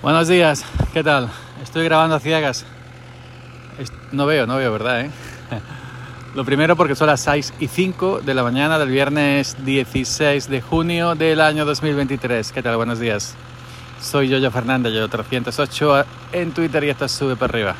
[0.00, 1.28] Buenos días, ¿qué tal?
[1.60, 2.64] Estoy grabando a ciegas.
[4.12, 5.00] No veo, no veo, ¿verdad?
[5.00, 5.10] Eh?
[6.36, 10.60] Lo primero porque son las 6 y 5 de la mañana del viernes 16 de
[10.60, 12.52] junio del año 2023.
[12.52, 12.76] ¿Qué tal?
[12.76, 13.34] Buenos días.
[14.00, 17.74] Soy Yoyo Fernández, yo 308 en Twitter y esto sube para arriba.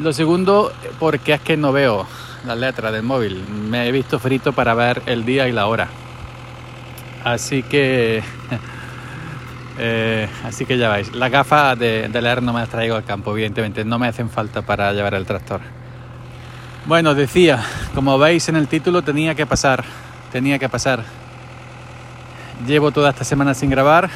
[0.00, 2.06] Lo segundo, porque es que no veo
[2.44, 3.42] la letra del móvil.
[3.48, 5.88] Me he visto frito para ver el día y la hora.
[7.24, 8.22] Así que
[9.78, 11.14] Eh, así que ya vais.
[11.14, 13.84] Las gafas de, leer no me las traigo al campo, evidentemente.
[13.84, 15.60] No me hacen falta para llevar el tractor.
[16.86, 17.62] Bueno, decía,
[17.94, 19.84] como veis en el título, tenía que pasar.
[20.32, 21.04] Tenía que pasar.
[22.66, 24.10] Llevo toda esta semana sin grabar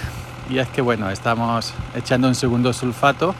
[0.50, 3.36] y es que bueno, estamos echando un segundo sulfato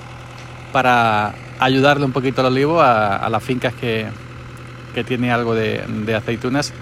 [0.73, 4.07] para ayudarle un poquito al olivo a, las fincas que,
[4.95, 6.73] que tiene algo de, de aceitunas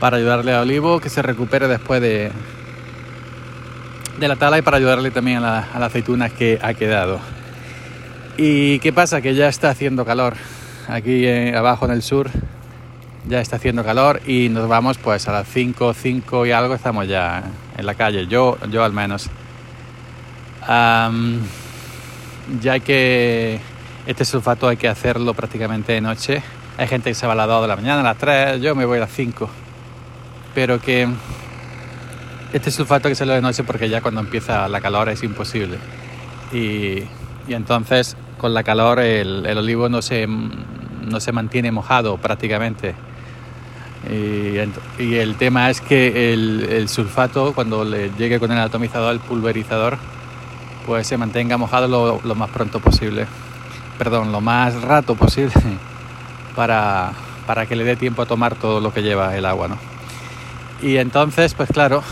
[0.00, 2.32] para ayudarle al olivo que se recupere después de,
[4.18, 7.20] de la tala y para ayudarle también a la, aceituna que ha quedado.
[8.36, 9.20] ¿Y qué pasa?
[9.20, 10.34] Que ya está haciendo calor.
[10.88, 12.30] Aquí eh, abajo en el sur
[13.26, 17.08] ya está haciendo calor y nos vamos pues a las 5, 5 y algo estamos
[17.08, 17.42] ya
[17.76, 19.30] en la calle, yo, yo al menos.
[22.60, 23.60] ya que...
[24.06, 26.42] Este sulfato hay que hacerlo prácticamente de noche.
[26.76, 28.74] Hay gente que se va a las 2 de la mañana, a las 3, yo
[28.74, 29.48] me voy a las 5.
[30.54, 31.08] Pero que
[32.54, 35.76] este sulfato que se lo de noche porque ya cuando empieza la calor es imposible.
[36.52, 37.02] Y,
[37.48, 42.94] entonces con la calor el, olivo no se, no se mantiene mojado prácticamente.
[44.08, 49.98] Y, el tema es que el, sulfato, cuando le llegue con el atomizador, el pulverizador,
[50.86, 53.26] pues se mantenga mojado lo, lo, más pronto posible.
[53.98, 55.54] Perdón, lo más rato posible
[56.54, 57.12] para,
[57.48, 59.78] para que le dé tiempo a tomar todo lo que lleva el agua, ¿no?
[60.82, 62.02] Y entonces, pues claro,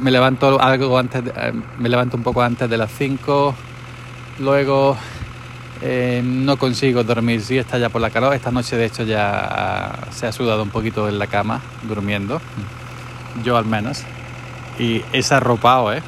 [0.00, 3.54] me levanto algo antes, eh, me levanto un poco antes de las 5,
[4.40, 4.96] luego
[5.82, 8.34] eh, no consigo dormir si está ya por la calor.
[8.34, 12.40] Esta noche de hecho ya se ha sudado un poquito en la cama durmiendo,
[13.44, 14.02] yo al menos,
[14.78, 16.02] y es arropado, ¿eh?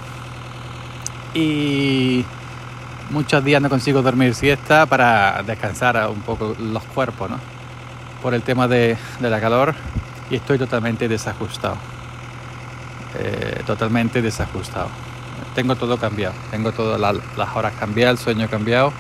[1.35, 2.25] Y
[3.11, 7.39] muchos días no consigo dormir siesta para descansar un poco los cuerpos, ¿no?
[8.23, 9.75] Por el tema de la calor
[10.31, 11.77] y estoy totalmente desajustado.
[13.19, 14.89] Eh, totalmente desajustado.
[15.55, 18.93] Tengo todo cambiado, tengo todas las horas cambiadas, el sueño cambiado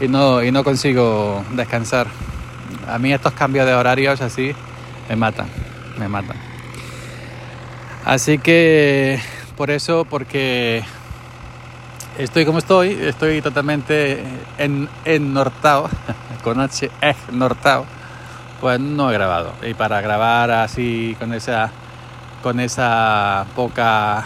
[0.00, 2.06] y no, y no consigo descansar.
[2.88, 4.54] A mí estos cambios de horarios así
[5.08, 5.48] me matan,
[5.98, 6.36] me matan.
[8.04, 9.20] Así que
[9.56, 10.84] por eso, porque
[12.18, 14.22] estoy como estoy, estoy totalmente
[14.58, 15.90] en, ennortado,
[16.44, 16.90] con H,
[17.32, 17.86] nortado,
[18.60, 19.52] pues no he grabado.
[19.68, 21.72] Y para grabar así con esa
[22.42, 24.24] con esa poca,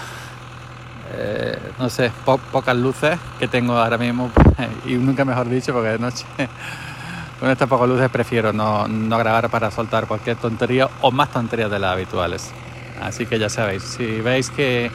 [1.13, 4.31] eh, no sé, pocas luces que tengo ahora mismo,
[4.87, 6.25] y nunca mejor dicho, porque de noche
[7.41, 11.71] con estas pocas luces prefiero no, no grabar para soltar cualquier tontería o más tonterías
[11.71, 12.51] de las habituales.
[13.01, 14.91] Así que ya sabéis, si veis que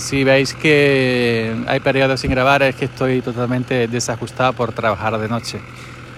[0.00, 5.28] si veis que hay periodos sin grabar es que estoy totalmente desajustado por trabajar de
[5.28, 5.60] noche.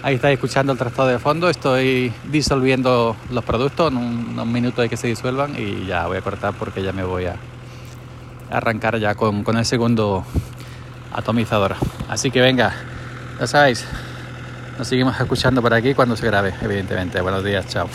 [0.05, 4.89] Ahí estáis escuchando el tractor de fondo, estoy disolviendo los productos, en unos minutos hay
[4.89, 7.37] que se disuelvan y ya voy a cortar porque ya me voy a
[8.51, 10.25] arrancar ya con, con el segundo
[11.13, 11.77] atomizador.
[12.09, 12.75] Así que venga,
[13.39, 13.87] ya sabéis,
[14.77, 17.21] nos seguimos escuchando por aquí cuando se grabe, evidentemente.
[17.21, 17.89] Buenos días, chao.